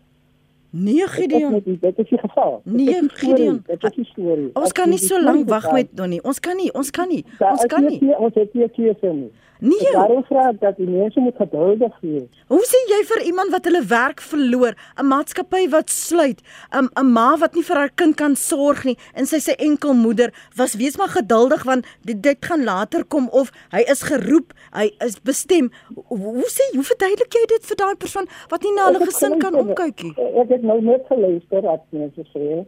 [0.69, 1.61] Nee Gideon.
[1.63, 2.61] Dit is die geval.
[2.63, 3.63] Nee Gideon.
[3.65, 4.49] Dit is die storie.
[4.53, 6.23] Ons kan nie so lank wag met Donnie.
[6.23, 7.25] Ons kan nie, ons kan nie.
[7.39, 8.15] Ons kan nie.
[8.17, 9.31] Ons het nie keuse nie.
[9.59, 9.91] Nee.
[9.91, 12.41] Daarom vra ek dat die mense moet geduldig wees.
[12.51, 16.41] Hoe sê jy vir iemand wat hulle werk verloor, 'n maatskappy wat sluit,
[16.75, 20.33] 'n 'n ma wat nie vir haar kind kan sorg nie en sy sê enkelmoeder,
[20.55, 24.91] was wees maar geduldig want dit dit gaan later kom of hy is geroep, hy
[24.99, 25.71] is bestem.
[26.07, 29.55] Hoe sê hoe verduidelik jy dit vir daai persoon wat nie na hulle gesin kan
[29.55, 30.15] omkyk nie?
[30.35, 32.65] Ek het nou net geluister dat mense sê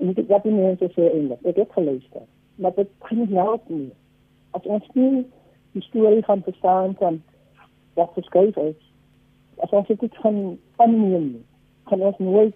[0.00, 1.40] en dit wat die mense sê eintlik.
[1.44, 2.24] Ek het geluister,
[2.56, 3.92] maar dit kan nie help nie
[4.56, 5.24] as ons nie
[5.76, 7.20] die storie gaan verstaan van
[7.96, 8.78] wat geskryf is,
[9.64, 10.40] as ons dit gaan
[10.82, 11.28] aanneem,
[11.88, 12.54] kan ons nooit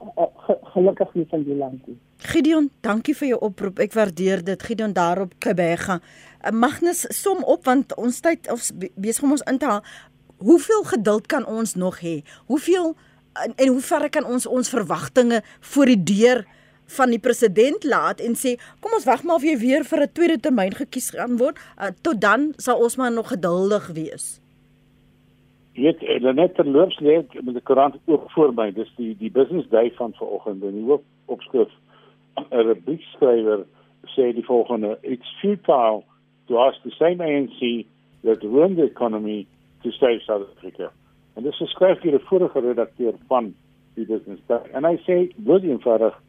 [0.00, 0.28] uh,
[0.74, 1.98] gelukkig wees in die land nie.
[2.30, 3.80] Gideon, dankie vir jou oproep.
[3.80, 4.62] Ek waardeer dit.
[4.62, 6.00] Gideon daarop Kebega.
[6.40, 9.84] Uh, Magnus som op want ons tyd of besig om ons in te haal.
[10.40, 12.20] Hoeveel geduld kan ons nog hê?
[12.48, 12.94] Hoeveel
[13.44, 16.44] en, en hoe ver kan ons ons verwagtinge voor die deur
[16.96, 20.12] van die president laat en sê kom ons wag maar of jy weer vir 'n
[20.12, 24.40] tweede termyn gekies gaan word uh, tot dan sal ons maar nog geduldig wees.
[25.74, 28.70] Dit is eh, net terloops lê met die koerant ook voor my.
[28.72, 31.70] Dis die die business day van vanoggend en die hoop opskrif
[32.36, 33.64] 'n rubriekskrywer
[34.14, 36.02] sê die volgende it's futile
[36.46, 37.86] to ask the same ANC
[38.24, 39.46] that run the economy
[39.82, 40.92] to save South Africa.
[41.34, 43.54] En dis geskryf deur 'n vorige redakteur van
[43.94, 44.62] die business day.
[44.72, 46.22] En hy sê baie eenvoudig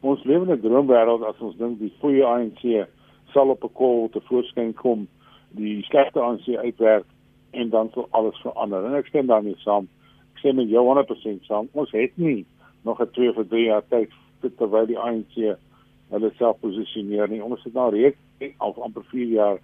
[0.00, 2.88] ons lewe in 'n droomwêreld as ons dink die goeie ANC
[3.32, 5.08] sal op 'n kol te voorskyn kom,
[5.50, 7.06] die slegte ANC uitwerk
[7.50, 8.84] en dan sal alles verander.
[8.84, 9.88] En ek stem daarmee saam.
[10.34, 11.68] Ek sê met jou 100% saam.
[11.72, 12.44] Ons het nie
[12.82, 14.10] nog 'n 2 vir 3 jaar tyd
[14.56, 15.56] terwyl die ANC
[16.10, 17.42] hulle self posisioneer nie.
[17.42, 18.16] Ons het nou reeds
[18.56, 19.58] al amper 4 jaar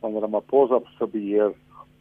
[0.00, 1.52] van Ramaphosa se beheer.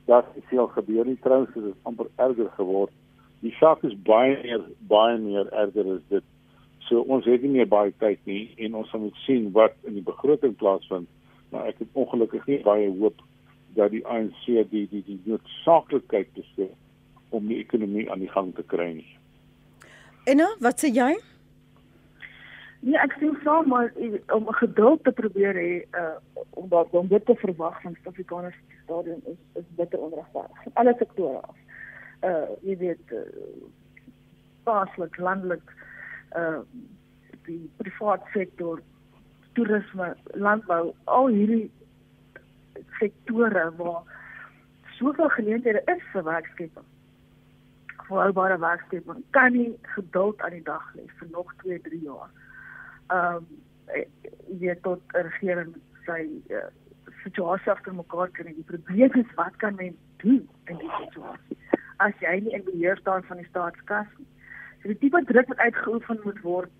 [0.06, 1.06] Daar het veel gebeur.
[1.06, 2.92] Die trouens het amper erger geword.
[3.40, 6.24] Die saak is baie meer baie meer erger as dit
[6.94, 10.06] So ons het nie meer baie tyd nie en ons moet sien wat in die
[10.06, 11.08] begroting plaasvind.
[11.50, 13.22] Maar ek het ongelukkig nie baie hoop
[13.74, 18.66] dat die ANC die die die noodsaaklikheid besef om die ekonomie aan die gang te
[18.70, 19.10] kry nie.
[20.30, 21.16] En nou, wat sê jy?
[22.84, 23.90] Nee, ek sien saam maar
[24.36, 26.14] om geduld te probeer hê uh
[26.62, 30.70] om dat om dit te verwag van Suid-Afrikaners stadium is is bitter onregverdig.
[30.78, 31.58] Alle sektore af.
[32.22, 33.26] Uh jy weet uh,
[34.68, 35.90] plaaslik, landelik uh
[37.46, 38.82] die private sektor,
[39.54, 41.72] toerisme, landbou, al hierdie
[43.00, 44.02] sektore waar
[44.98, 46.88] soveel geleenthede is vir werkskeping.
[48.08, 52.32] Volhoubare werkskeping kan nie geduld aan die dag lê vir nog 2, 3 jaar.
[53.14, 53.48] Um
[54.64, 55.74] jy tot regering
[56.06, 56.22] sy
[56.56, 56.70] uh,
[57.24, 58.54] situasie agter mekaar kry.
[58.56, 61.58] Die probleem is wat kan men doen in die situasie?
[62.04, 64.30] As jy nie in beheer staan van die staatskas nie
[64.84, 66.72] So die tipe druk wat uitgeoefen moet word,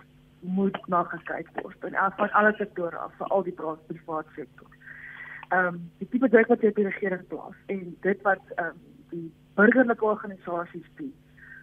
[0.42, 4.68] moet na gekyk word in elk van alle sektore af, vir al die private sektor.
[5.56, 8.82] Ehm um, die tipe druk wat op die regering plaas en dit wat ehm um,
[9.14, 11.14] die burgerlike organisasies doen.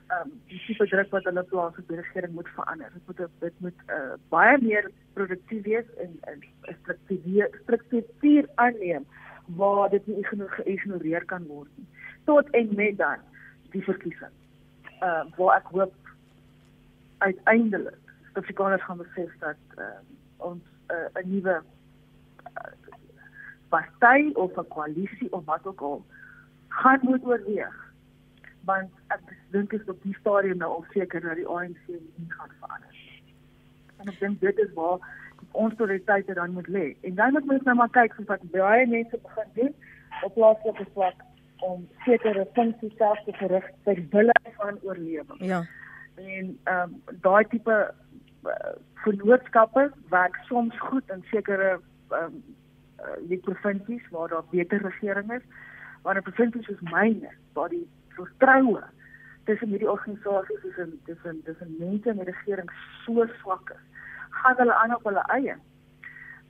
[0.09, 2.89] Ehm um, die tipe druk wat hulle plaas op die regering moet verander.
[2.97, 6.45] Dit moet dit moet uh, baie meer produktief wees en 'n
[6.81, 9.05] struktuur struktuur aanneem
[9.61, 11.89] waar dit nie geïgnoreer kan word nie.
[12.25, 13.29] Tot en met dan
[13.77, 14.37] die verkiesing.
[15.01, 16.00] Ehm uh, waar ek hoop
[17.21, 17.99] uiteindelik
[18.31, 19.85] Suid-Afrikaners gaan besef dat uh,
[20.37, 22.73] ons uh, 'n uh, nuwe uh,
[23.69, 26.05] party of 'n koalisie of wat ook al
[26.69, 27.77] gaan moet oorweeg.
[28.65, 32.53] Want ek dink is op die stadium nou al seker dat die ANC nie gaan
[32.61, 32.95] verander.
[33.97, 34.99] En ek dink dit is waar
[35.51, 36.97] ons prioriteite dan moet lê.
[37.01, 39.75] En dan moet ons nou maar kyk wat baie mense begin doen
[40.23, 41.19] op plaaslike vlak
[41.59, 45.45] om sekere funksies self te verrig ter wille van oorlewing.
[45.45, 45.65] Ja.
[46.21, 47.77] En ehm um, daai tipe
[48.45, 48.53] uh,
[49.05, 52.43] vennootskappe werk soms goed in sekere ehm um,
[53.01, 55.43] uh, die provinsies waar daar beter regering is,
[56.03, 58.83] maar in provinsies soos myne waar die vertroue
[59.45, 62.71] tussen hierdie organisasies tussen tussen tussen mense en die regering
[63.05, 63.85] so swak is,
[64.43, 65.57] gaan hulle aan op hulle eie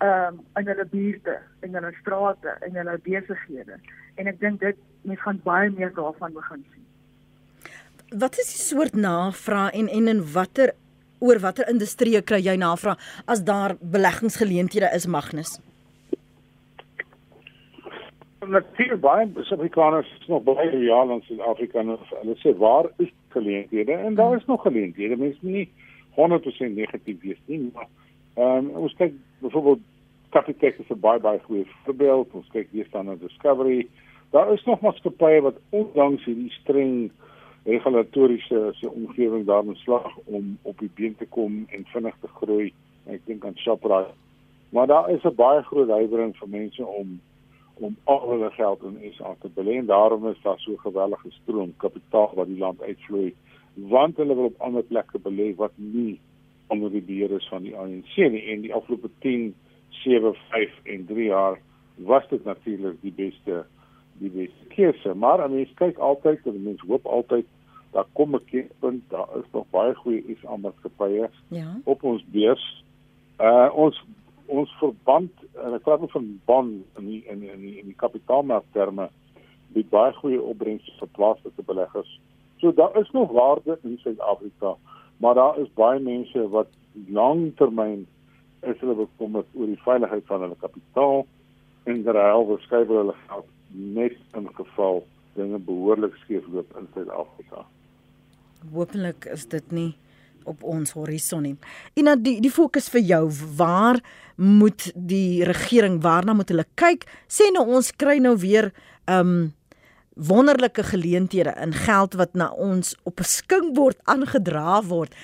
[0.00, 3.76] ehm um, in hulle buurte, in hulle strate, in hulle besighede.
[4.14, 6.86] En ek dink dit mens gaan baie meer daarvan begin sien.
[8.18, 10.72] Wat is die soort navraag en en in watter
[11.18, 12.98] oor watter industrie kry jy navraag
[13.30, 15.60] as daar beleggingsgeleenthede is Magnus?
[18.42, 23.94] Natuurlik baie Suid-Afrikaners is nog baie loyaal aan Suid-Afrika en hulle sê waar is geleenthede
[23.94, 25.16] en daar is nog geleenthede.
[25.16, 25.70] Mense nie
[26.18, 27.86] 100% negatief wees nie, maar
[28.34, 29.86] ehm um, ons kyk byvoorbeeld
[30.34, 32.34] Capitec is 'n baie baie goeie voorbeeld.
[32.34, 33.86] Ons kyk weer staan na Discovery.
[34.30, 37.10] Daar is nog maatskappye wat ondanks hierdie streng
[37.64, 42.72] regulatoriese se omgewing daarin slag om op die been te kom en vinnig te groei.
[43.06, 44.14] Ek dink aan Shoprite.
[44.70, 47.20] Maar daar is 'n baie groot huiwering vir mense om
[47.80, 51.72] om al hulle geld in SA te belê en daarom is daar so gewellige stroom
[51.76, 53.34] kapitaal wat die land uitvloei
[53.74, 56.20] want hulle wil op ander plekke belê wat nie
[56.66, 59.54] onder die beheer is van die ANC nie en die afgelope 10,
[59.88, 61.60] 7, 5 en 3 jaar
[61.96, 63.64] was dit natuurlik die beste
[64.20, 67.46] die beste keuse maar mense kyk altyd en mense hoop altyd
[67.92, 71.80] daar kom 'n keerpunt daar is nog baie goeie SA maatskappye ja.
[71.84, 72.84] op ons beurs
[73.38, 74.04] uh ons
[74.46, 75.32] ons verband
[75.64, 79.08] en ek praat van bond in die, in in die, in die kapitaalmarkterme
[79.74, 82.10] bied baie goeie opbrengste vir plaaslike beleggers.
[82.60, 84.74] So daar is nog waarde in Suid-Afrika,
[85.16, 86.68] maar daar is baie mense wat
[87.08, 88.06] langtermyn
[88.66, 91.22] is hulle bekommerd oor die veiligheid van hulle kapitaal
[91.88, 95.04] en terwyl beskryf hulle geld net in geval
[95.34, 97.64] dinge behoorlik skeefloop in Suid-Afrika.
[98.72, 99.90] Hoopelik is dit nie
[100.48, 101.56] op ons horison nie.
[101.94, 103.22] En dan die die fokus vir jou,
[103.56, 104.00] waar
[104.36, 107.06] moet die regering waarna moet hulle kyk?
[107.28, 108.72] Sê nou ons kry nou weer
[109.10, 109.52] um
[110.20, 115.14] wonderlike geleenthede in geld wat na ons op 'n skinkbord aangedra word.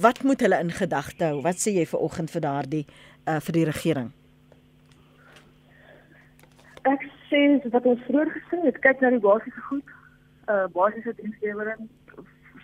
[0.00, 1.42] Wat moet hulle in gedagte hou?
[1.42, 2.86] Wat sê jy vir oggend vir daardie
[3.26, 4.12] uh vir die regering?
[6.82, 9.96] Ek sê wat ons vroeër gesê het, kyk na die basiese goed.
[10.48, 11.88] Uh basiese dienslewering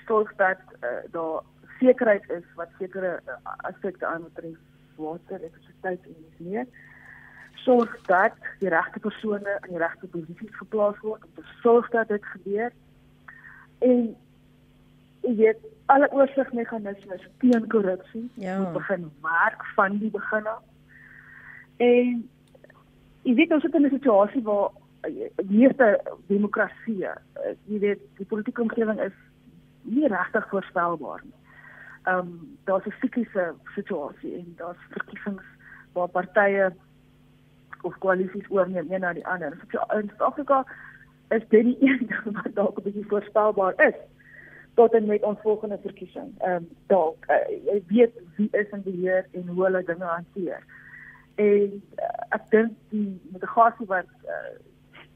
[0.07, 1.43] sorg dat uh, daar
[1.79, 3.37] sekerheid is wat sekere uh,
[3.69, 4.57] aspekte aanbetref
[4.97, 6.67] water, elektrisiteit en dis meer.
[7.55, 12.09] Sorg dat die regte persone in die regte posisies geplaas word om te sorg dat
[12.09, 12.73] dit gebeur.
[13.79, 14.13] En
[15.25, 18.59] jy weet alle oorsigmeganismes teen korrupsie ja.
[18.59, 20.63] moet begin werk van die begin af.
[21.77, 22.29] En
[23.25, 24.71] jy weet ons het 'n situasie waar
[25.03, 29.17] eh, meeste demokrasie, eh, jy weet die politieke omgewing is
[29.83, 31.43] nie regtig voorspelbaar nie
[32.05, 35.43] ehm um, daar's 'n fikse situasie en daar's verkiesings
[35.93, 36.73] waar partye
[37.83, 39.59] of koalisies oorneem een na die ander.
[39.71, 40.65] So in Suid-Afrika
[41.29, 43.95] is dit die een ding wat dalk 'n bietjie voorspelbaar is
[44.75, 46.35] tot en met ons volgende verkiesing.
[46.39, 50.65] Ehm um, dalk uh, jy weet wie is in beheer en hoe hulle dinge hanteer.
[51.35, 54.55] En uh, ek dink die mitigasie wat uh,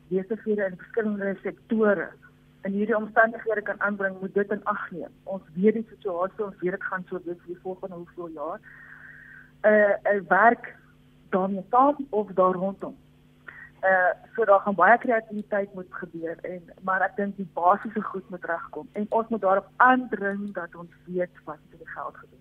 [0.09, 2.09] besighede in verskillende sektore
[2.67, 5.13] in hierdie omstandighede kan aanbring, moet dit in ag neem.
[5.25, 8.61] Ons weet die situasie, ons weet dit gaan so wees vir die volgende hoeveel jaar.
[9.69, 10.75] Uh 'n werk
[11.31, 12.97] daarmee saam of daar rondom.
[13.83, 18.31] Uh so daar gaan baie kreatiwiteit moet gebeur en maar ek dink die basiese goed
[18.31, 22.38] moet regkom en ons moet daarop aandring dat ons weet wat met die geld gebeur.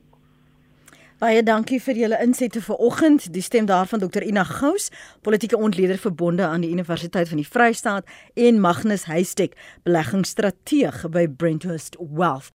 [1.18, 3.24] Baie dankie vir julle insette vanoggend.
[3.34, 4.92] Die stem daarvan Dr Ina Gous,
[5.26, 8.06] politieke ontleder verbonde aan die Universiteit van die Vrystaat
[8.38, 12.54] en Magnus Heistek, beleggingsstrateeg by Brenthurst Wealth.